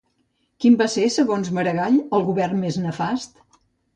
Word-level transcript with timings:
Quin 0.63 0.77
va 0.79 0.87
ser, 0.93 1.03
segons 1.15 1.51
Maragall, 1.57 2.01
el 2.19 2.25
govern 2.31 2.57
més 2.65 2.79
nefast? 2.87 3.37